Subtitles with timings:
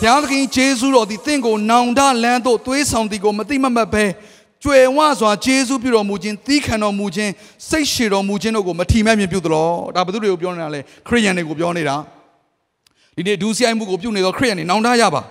[0.00, 4.04] ဘုရားသခင်ဂျေဇုတော်သည်တင့်ကိုနောင်တလန်းသို့သွေးဆောင်သည်ကိုမတိမတ်မတ်ပဲ
[4.62, 7.32] ကျွယ်ဝစွာဂျေဇုပြုတော်မူခြင်းသီးခံတော်မူခြင်း
[7.68, 11.96] စိတ်ရှည်တော်မူခြင်းတို့ကိုမထီမဲ့မြင်ပြုသလောဒါဘယ်သူတွေကိုပြောနေတာလဲခရိယန်တွေကိုပြောနေတာ
[13.16, 15.22] ဒီနေ့ဒူးဆိုင်မှုကိုပြုနေတော့ခရိယန်တွေနောင်တရပါ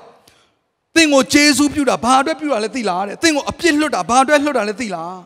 [0.96, 5.20] တင့်ကိုဂျေဇုပြုတာဘာအတွက်ပြုတာလဲသိလားတဲ့တင့်ကိုအပြစ်လွတ်တာဘာအတွက်လွတ်တာလဲသိလား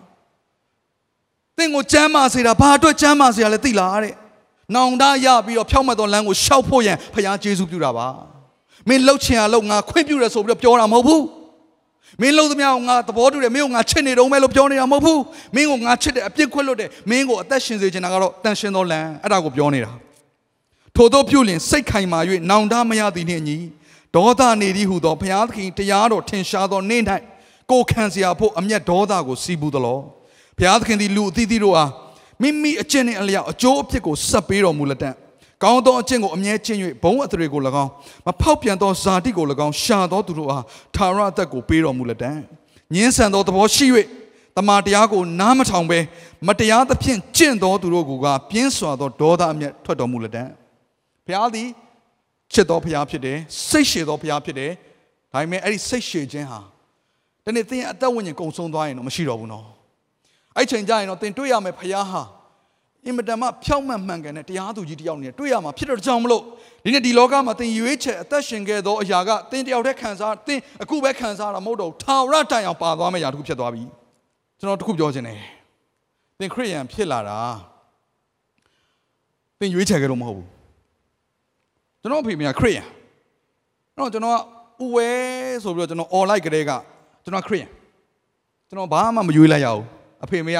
[1.58, 4.14] တင့်ကိုကြမ်းမာစေတာဘာအတွက်ကြမ်းမာစေတာလဲသိလားတဲ့
[4.76, 8.33] နောင်တရပြီးတော့ဖြောက်မှတ်တော်လမ်းကိုရှောက်ဖို့ရန်ဖခင်ဂျေဇုပြုတာပါ
[8.90, 11.24] မင်းလှုပ်ချင်အောင်လှုပ်ငါခွင့်ပြုရဆိုပြီးတော့ပြောတာမဟုတ်ဘူး
[12.22, 15.22] မင်းလှုပ်သမျှကိုငါသဘောတူတယ်မင်းကိုငါချစ်နေတုံးပဲလို့ပြောနေတာမဟုတ်ဘူး
[15.56, 19.92] မင်းကိုငါချစ်တယ်အပြစ်ခွက်လွတ်တယ်မင်းကိုအသက်ရှင်စေချင်တာကတော့တန်ရှင်သောလမ်းအဲ့ဒါကိုပြောနေတာ
[20.96, 23.58] ထို့သောပြုလင်စိတ်ခိုင်မာ၍နောင်တမရသည်နှင့်ညီ
[24.16, 27.02] ဒေါသနေသည်ဟုသောဘုရားသခင်တရားတော်ထင်ရှားသောနေ့၌
[27.72, 30.00] ကိုခံစရာဖို့အမျက်ဒေါသကိုစီးပူသလော
[30.58, 31.92] ဘုရားသခင်သည်လူအသီးသီးတို့အား
[32.42, 35.16] မိမိအကျင့်နှင့်အလျောက်အကျိုးအဖြစ်ကိုဆက်ပေးတော်မူလက်တန့်
[35.64, 37.92] ကောင်းသောအကျင့်ကိုအမြဲကျင့်၍ဘုံအထရေကို၎င်း
[38.28, 40.64] မဖောက်ပြန်သောဇာတိကို၎င်းရှာသောသူတို့အား
[40.96, 42.32] သာရအသက်ကိုပေးတော်မူလက်တံ
[42.94, 43.88] ညင်းဆန်သောသဘောရှိ၍
[44.58, 46.00] တမန်တရားကိုနားမထောင်ဘဲ
[46.48, 48.12] မတရားသဖြင့်ကျင့်သောသူတို့က
[48.50, 50.44] ပြင်းစွာသောဒေါသအမျက်ထွက်တော်မူလက်တံ
[51.26, 51.68] ဘုရားသည်
[52.54, 53.38] ချစ်တော်ဘုရားဖြစ်တယ်
[53.70, 54.72] စိတ်ရှည်တော်ဘုရားဖြစ်တယ်
[55.34, 56.60] ဒါပေမဲ့အဲ့ဒီစိတ်ရှည်ခြင်းဟာ
[57.46, 59.68] တနေ့သင်အသက်ဝိညာဉ်ကုံဆုံးသွားရင်တော့မရှိတော့ဘူးနော်
[60.58, 62.22] အဲ့ချိန်ကျရင်တော့သင်တွေ့ရမယ်ဘုရားဟာ
[63.06, 66.44] အင်မတန်မှဖြောက်မှန်မှန်ကန်တဲ့တရားသူကြီးတယောက်နေတွေ့ရမှာဖြစ်တော့ကြောင်မလို့
[66.84, 73.84] ဒီနေ့ဒီလောကမှာသင်ရွေးချယ်အသက်ရှင်ခဲ့သောအရာကသင်တယောက်တည်းခံစားသင်အခုပဲခံစားတာမဟုတ်တော့ထာဝရတိုင်အောင်ပါသွားမယ့်အရာတစ်ခုဖြစ်သွားပြီ
[74.60, 75.40] ကျွန်တော်တစ်ခုပြောချင်တယ်
[76.40, 77.40] သင်ခရိယန်ဖြစ်လာတာ
[79.60, 80.48] သင်ရွေးချယ်ခဲ့လို့မဟုတ်ဘူး
[82.02, 82.86] ကျွန်တော်အဖေမခရိယန်
[83.96, 84.38] အဲ့တော့ကျွန်တော်
[84.80, 85.10] ကဥဝဲ
[85.64, 86.72] ဆိုပြီးတော့ကျွန်တော် online ကလေးက
[87.24, 87.70] ကျွန်တော်ခရိယန်
[88.70, 89.84] ကျွန်တော်ဘာမှမရွေးလိုက်ရဘူး
[90.26, 90.60] အဖေမေက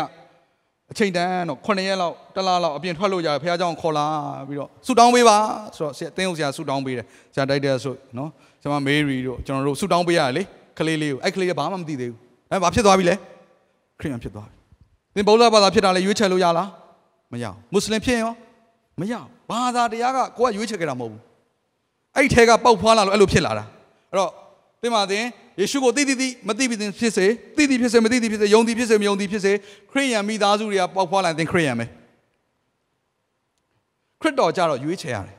[0.94, 4.06] အချိန်တန်းတော့9ရက်လောက်တစ်လလောက်အပြင်ထွက်လို့ရတယ်ဖခင်ကြောင့်ခေါ်လာ
[4.48, 5.38] ပြီးတော့ဆူတောင်းပေးပါ
[5.76, 8.30] ဆိုတော့ဆရာအသင်းဦးဆရာဆူတောင်းပေးတယ်ဆရာတိုက်တယ်ဆိုနော်
[8.62, 10.44] ကျွန်မမေရီတို့ကျွန်တော်တို့ဆူတောင်းပေးရတယ်လေ
[10.80, 12.20] ကလေးလေးကိုအဲ့ကလေးကဘာမှမသိသေးဘူး
[12.52, 13.16] အဲဘာဖြစ်သွားပြီလဲ
[14.00, 14.56] ခရစ်ယာန်ဖြစ်သွားပြီ
[15.16, 16.70] သင်ဗုဒ္ဓဘာသာဖြစ်တာလဲရွေးချယ်လို့ရလား
[17.32, 18.34] မရဘူးမွတ်စလင်ဖြစ်ရော
[19.00, 21.22] မရဘူးဘာသာတရားကကိုကရွေးချယ်ခဲ့တာမဟုတ်ဘူး
[22.16, 23.66] အဲ့ထဲကပေါက်ဖွာလာလို့အဲ့လိုဖြစ်လာတာ
[24.12, 24.32] အဲ့တော့
[24.82, 25.24] သင်ပါသင်
[25.61, 27.27] ယေရှုကိုသိသိသိမသိသိဖြစ်စေ
[27.57, 29.53] သိသိဖြစ်စေမသိသိဖြစ်စေယုံသိဖြစ်စေမယုံသိဖြစ်စေ
[29.91, 31.87] ခရိယန်မိသားစုတွေကပေါက်ဖွားလာတဲ့ခရိယန်ပဲ
[34.21, 35.37] ခရစ်တော်ကြတော့ရွေးချယ်ရတယ်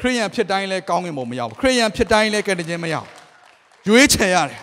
[0.00, 3.08] ခရိယန်ဖြစ်တိုင်းလဲကောင်းကင်ဘုံမရောက်ဘူးခရိယန်ဖြစ်တိုင်းလဲကဲ့တဲ့ခြင်းမရောက်
[3.88, 4.60] ရွေးချယ်ရတယ်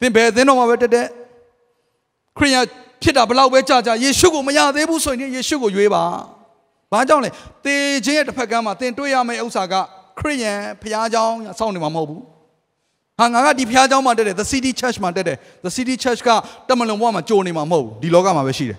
[0.00, 1.08] သင်ဘယ်သင်တော်မှာပဲတက်တက်
[2.38, 2.64] ခရိယန်
[3.02, 6.04] ဖြစ်တာဘလောက်ပဲကြာကြာယေရှုကိုမရသေးဘူးဆိုရင်ယေရှုကိုရွေးပါ
[6.92, 7.30] ဘာကြောင့်လဲ
[7.64, 9.74] တေခြင်းရဲ့တစ်ဖက်ကမ်းမှာသင်တွေ့ရမယ့်ဥစ္စာက
[10.18, 11.24] ခရိယန်ဖျားเจ้า
[11.58, 12.22] စောင့်နေမှာမဟုတ်ဘူး
[13.20, 16.30] ဟာငါကဒီဖျားเจ้าမှာတက်တယ် the city church မှာတက်တယ် the city church က
[16.68, 18.78] တမလွန်ဘဝမှာကြိုနေမှာမဟုတ်ဘူးဒီလောကမှာပဲရှိတယ်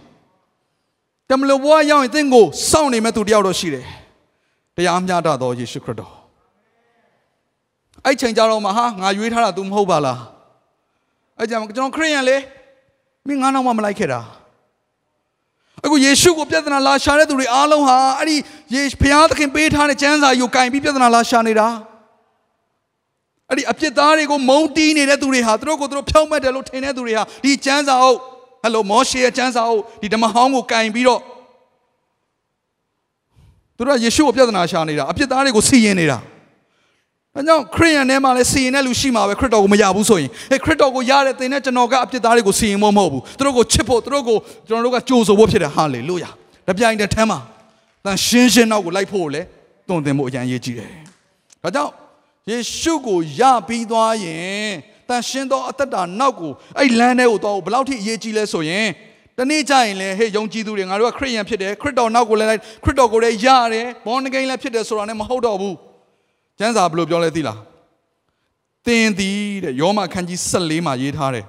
[1.30, 3.86] တမလွန်ဘဝရောက်ရင်သင်ကိုစောင့်နေမဲ့သူတယောက်တော့ရှိတယ်
[4.76, 6.12] တရားမျှတသောယေရှုခရစ်တော်
[8.06, 10.20] အဲ့ချိန်ကြတော့မှဟာငါရွေးထားတာ तू မဟုတ်ပါလား
[11.38, 12.38] အဲ့ကြမှာကျွန်တော်ခရိယန်လေ
[13.28, 14.20] မင်းငါနောက်မှမလိုက်ခဲ့တာ
[15.84, 18.36] အခုယေရှုကိုပြဿနာလာရှာတဲ့သူတွေအားလုံးဟာအဲ့ဒီ
[18.74, 21.68] ယေဘုရားသခင်ပေးထားတဲ့ကျမ်းစာကိုကင်ပြီးပြဿနာလာရှာနေတာ
[23.53, 28.19] အဲ့ဒီအပြစ်သားတွေကိုမုန်းတီးနေတဲ့သူတွေဟာသူတို့ကိုသူတို့ဖြောက်မှတ်တယ်လို့ထင်တဲ့သူတွေဟာဒီကျမ်းစာအုပ်
[28.63, 31.21] ဟယ်လိုမောရှေရဲ့ကျမ်းစာအုပ်ဒီဓမ္မဟောင်းကိုကင်ပြီးတော့
[33.77, 36.19] သူတို့ကယေရှုကိုပြဿနာရှာနေတာအပြစ်သားတွေကိုစီရင်နေတာ။
[37.35, 44.39] ဒါကြောင့်ခရစ်ယာန်ထဲမှာလည်းစီရင်တဲ့လူရှိမှာပဲခရစ်တော်ကိုမရဘူးဆိုရင်ဟဲ့ခရစ်တော်ကိုရတဲ့သင်နဲ့ကျွန်တော်ကအပြစ်သားတွေကိုစီရင်ဖို့မဟုတ်ဘူး။သူတို့ကိုချစ်ဖို့သူတို့ကို
[44.69, 46.31] ကျွန်တော်တို့ကကြိုးဆိုဖို့ဖြစ်တယ်ဟာလေလုယာ။
[46.69, 47.39] တပြိုင်တည်းထဲမှာ
[48.05, 49.47] တန်ရှင်းရှင်းနောက်ကိုလိုက်ဖို့လည်း
[49.89, 50.91] တုံသင်ဖို့အရန်ရေးကြည့်တယ်။
[51.63, 51.93] ဒါကြောင့်
[52.51, 54.71] ယေရှုကိုရပြီးသွားရင်
[55.09, 58.87] တန်ရှင်းသောအသက်တာနောက်ကိုအဲ့လမ်းထဲကိုတော့ဘယ်လောက်ထိအရေးကြီးလဲဆိုရင်
[59.39, 62.49] တနေ့ကျရင်လည်းဟေ့ယုံကြည်သူတွေငါတို့ကခရစ်ယာန်ဖြစ်တယ်ခရစ်တော်နောက်ကိုလည်း
[62.85, 65.75] ခရစ်တော်ကိုလည်းရတယ်ဘောနဂိမ်းလည်းဖြစ်တယ်ဆိုတာနဲ့မဟုတ်တော့ဘူး။
[66.59, 67.59] ကျမ်းစာဘယ်လိုပြောလဲသိလား
[68.87, 71.45] သင်သည်တဲ့ယောမခန်းကြီး14မှာရေးထားတယ်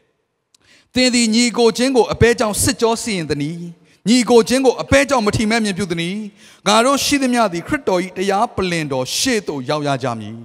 [0.00, 3.60] 30သင်သည်ညီကိုချင်းကိုအပဲကြောင့်စစ်ကြောစီရင်သည်။
[4.08, 6.16] ညီကိုချင်းကိုအပဲကြောင့်မထီမဲ့မြင်ပြုသည်။
[6.68, 10.34] ငါတို့ရှိသမျှသည်ခရစ်တော်၏တရားပလင်တော်ရှေ့သို့ရောက်ရကြမည်။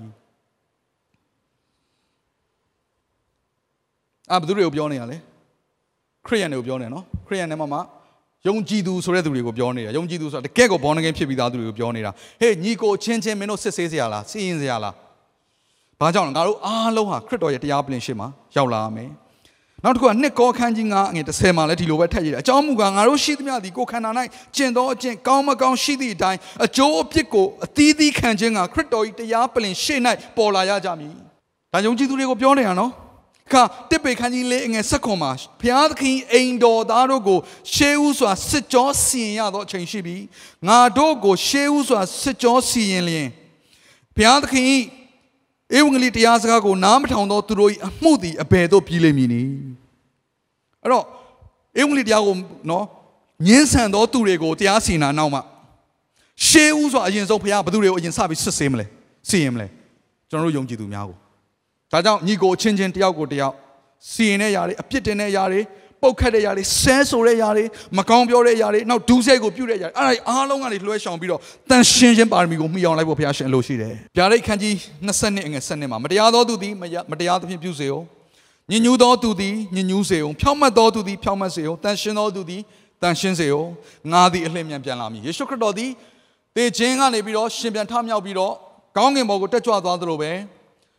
[4.31, 5.17] အာဘယ်သူတွေကိုပြောနေရလဲ။
[6.25, 7.81] ခရိယန်တွေကိုပြောနေနော်။ခရိယန်တွေမှာမှာ
[8.47, 12.11] ယုံကြည်သူဆိုတဲ့သူတွေကိုပြောနေတာယုံကြည်သူဆိုတာတကယ့်ကိုဘောနဂင်ဖြစ်ပြီးသားသူတွေကိုပြောနေတာ
[12.41, 14.93] ဟေးညီကိုချင်းချင်းမင်းတို့စစ်ဆေးစရာလားစီရင်စရာလား
[15.99, 19.09] ဘာကြောင့်လဲငါတို့အားလုံးဟာခရစ်တော်ရဲ့တရားပလင်ရှင်းမှာရောက်လာရမယ်
[19.83, 24.09] နောက်တစ်ခုကနှစ်ကောခန်းကြီး9အငယ်30မှာလည်းဒီလိုပဲထည့်ရတာအကြောင်းမူကားငါတို့ရှိသမျှဒီကိုခန္ဓာ၌
[24.55, 29.99] ကျင့်သောအကျင့်ကောင်းမကောင်းရှိသည့်အတိုင်းအကျိုးအပြစ်ကိုအသီးသီးခံခြင်းကခရစ်တော်၏တရားပလင်ရှေ့၌
[30.37, 31.13] ပေါ်လာရကြမည်
[31.73, 32.91] ဒါယုံကြည်သူတွေကိုပြောနေတာနော်
[33.53, 35.31] ခါတစ်ပေခန်းကြီးလေးအငယ်ဆက်ခွန်မှာ
[35.61, 37.39] ဘုရားသခင်အိမ်တော်သားတို့ကို
[37.73, 40.17] ရှေးဦးစွာစစ်ကြောစီရင်ရသောအချိန်ရှိပြီ
[40.67, 43.27] ငါတို့ကိုရှေးဦးစွာစစ်ကြောစီရင်လျင်
[44.15, 44.65] ဘုရားသခင်၏
[45.75, 49.51] ဧဝံဂေလိတရားစကားကိုနားမထောင်သောသူတို့၏အမှုသည်အဘယ်သို့ပြီးလိမ့်မည်နည်း
[50.83, 51.05] အဲ့တော့
[51.79, 52.35] ဧဝံဂေလိတရားကို
[52.69, 52.85] နော်
[53.47, 55.39] ညှင်းဆန်သောသူတွေကိုတရားစီရင်တာနောက်မှ
[56.47, 58.85] ရှေးဦးစွာအရင်ဆုံးဘုရားဘယ်သူတွေကိုအရင်စပြီးစစ်ဆေးမလဲ
[59.29, 59.67] စီရင်မလဲ
[60.29, 61.17] ကျွန်တော်တို့ယုံကြည်သူများကို
[61.91, 63.55] ဒါကြောင့်ညီကိုချင်းချင်းတယောက်ကိုတယောက်
[64.11, 65.61] စီရင်တဲ့ຢာတွေအပြစ်တင်တဲ့ຢာတွေ
[66.02, 67.64] ပုတ်ခတ်တဲ့ຢာတွေဆဲဆိုတဲ့ຢာတွေ
[67.98, 71.40] မကောင်းပြောတဲ့ຢာတွေနောက်ဒူးစိတ်ကိုပြုတ်တဲ့ຢာတွေအဲ့ဒါအားလုံးကနေလွှဲရှောင်ပြီးတော့
[71.70, 74.74] တန်ရှင်းခြင်းပါရမီကိုမှီအောင်လိုက်ဖို့ဘုရားရှင်အလိုရှိတယ်။ဗျာဒိတ်ခန်းကြီး
[75.06, 76.72] 20အငယ်7မှာမတရားသောသူသည်
[77.12, 78.04] မတရားသဖြင့်ပြုစေအောင်
[78.70, 82.62] ညဉ့်ညူးသောသူသည်ညဉ့်ညူးစေအောင်ဖြောင့်မတ်သောသူသည်ဖြောင့်မတ်စေအောင်တန်ရှင်းသောသူသည်
[83.02, 83.70] တန်ရှင်းစေအောင်
[84.12, 85.90] ငါသည်အလင်းမြန်ပြန်လာမည်ယေရှုခရစ်တော်သည်
[86.56, 88.52] တေခြင်းကနေပြီးတော့ရှင်ပြန်ထမြောက်ပြီးတော့
[88.96, 90.30] ကောင်းကင်ဘုံကိုတက်ကြွသွားသလိုပဲ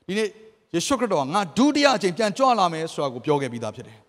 [0.07, 0.29] ဒီနေ့
[0.75, 3.97] ယေရှုခရစ်တော်ကငါဒုတိယအချိန်ပြန်ကြွလာမယ်ဆိုတာကိုပြောခဲ့ပြီးသားဖြစ်တယ်။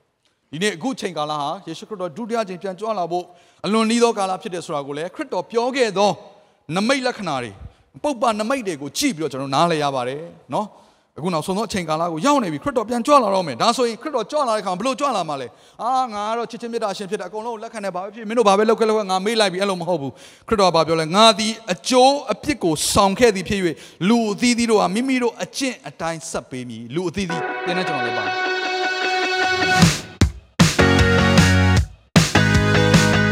[0.51, 3.25] ဒီနေ့အခုချိန်ကာလဟာယေရှုခရစ်တော်ဒုတိယအချိန်ပြန်ကြွလာဖို့
[3.66, 6.10] အလွန်နီးသောကာလဖြစ်တယ်ဆိုတာကိုလည်းခရစ်တော်ပြောခဲ့သော
[6.75, 7.51] နမိတ်လက္ခဏာတွေ
[8.04, 10.22] ပုပ္ပနမိတ်တွေကိုကြည့်ပြီးတော့ကျွန်တော်နားလည်ရပါတယ်
[10.54, 10.68] နော်။
[11.18, 15.48] အခုနောက်ဆုံးသောအချိန်ကာလကိုရောက်နေပြီခရစ်တော်ပြန်ကြွလာတော့မယ်။ဒါဆိုရင်ခရစ်တော်ကြွလာတဲ့ခါဘယ်လိုကြွလာမှာလဲ။
[15.84, 20.12] အာငါကတော့ချစ်ချင်းမေတ္တာရှင်ဖြစ်တယ်အကုန်လုံးလက်ခံတယ်ဘာပဲဖြစ်မင်းတို့ဘာပဲလုပ်ခဲ့လို့ငါမေ့လိုက်ပြီအဲ့လိုမဟုတ်ဘူး။
[20.48, 23.62] ခရစ်တော်ကပြောလဲငါသည်အကျိုးအပြစ်ကိုဆောင်ခဲ့သည်ဖြစ်၍
[24.10, 28.36] လူအသီးသီးတို့ဟာမိမိတို့အကျင့်အတိုင်းဆက်ပေးမည်။လူအသီးသီးတင်းနဲ့ကျွန်တော်လည်းပါတယ်။